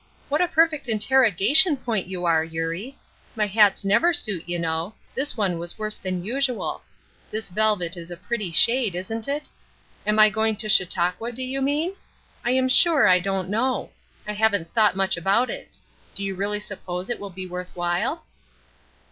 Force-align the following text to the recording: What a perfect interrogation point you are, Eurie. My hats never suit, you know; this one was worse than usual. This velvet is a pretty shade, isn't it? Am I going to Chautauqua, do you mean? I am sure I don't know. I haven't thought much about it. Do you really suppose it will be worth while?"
What 0.29 0.41
a 0.41 0.47
perfect 0.47 0.89
interrogation 0.89 1.77
point 1.77 2.07
you 2.07 2.25
are, 2.25 2.43
Eurie. 2.43 2.97
My 3.35 3.45
hats 3.45 3.85
never 3.85 4.13
suit, 4.13 4.49
you 4.49 4.57
know; 4.57 4.95
this 5.13 5.37
one 5.37 5.59
was 5.59 5.77
worse 5.77 5.95
than 5.95 6.23
usual. 6.25 6.81
This 7.29 7.51
velvet 7.51 7.95
is 7.95 8.09
a 8.09 8.17
pretty 8.17 8.51
shade, 8.51 8.95
isn't 8.95 9.27
it? 9.27 9.47
Am 10.07 10.17
I 10.17 10.31
going 10.31 10.55
to 10.55 10.67
Chautauqua, 10.69 11.31
do 11.31 11.43
you 11.43 11.61
mean? 11.61 11.93
I 12.43 12.49
am 12.49 12.67
sure 12.67 13.07
I 13.07 13.19
don't 13.19 13.47
know. 13.47 13.91
I 14.27 14.33
haven't 14.33 14.73
thought 14.73 14.95
much 14.95 15.17
about 15.17 15.51
it. 15.51 15.77
Do 16.15 16.23
you 16.23 16.33
really 16.33 16.59
suppose 16.59 17.11
it 17.11 17.19
will 17.19 17.29
be 17.29 17.45
worth 17.45 17.69
while?" 17.75 18.25